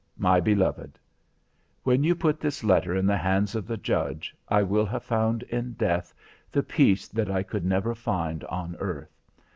[0.17, 0.97] My beloved:
[1.83, 5.43] When you put this letter in the hands of the Judge, I will have found
[5.43, 6.11] in death
[6.51, 9.15] the peace that I could never find on earth.